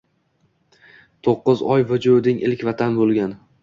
Tuqqiz 1.27 1.63
oi 1.77 1.87
vujuding 1.95 2.45
ilk 2.51 2.69
Vatan 2.73 3.03
bulgan 3.03 3.43